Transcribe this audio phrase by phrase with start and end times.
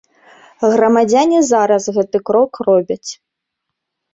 [0.71, 3.09] Грамадзяне зараз гэты крок робяць.